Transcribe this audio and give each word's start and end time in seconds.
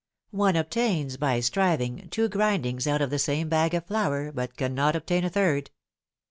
One 0.31 0.55
obtains, 0.55 1.15
by 1.17 1.41
striving, 1.41 2.07
two 2.09 2.27
grindings 2.27 2.87
out 2.87 3.03
of 3.03 3.11
the 3.11 3.19
same 3.19 3.49
bag 3.49 3.75
of 3.75 3.85
flour, 3.85 4.31
but 4.31 4.57
cannot 4.57 4.95
obtain 4.95 5.23
a 5.23 5.29
third. 5.29 5.69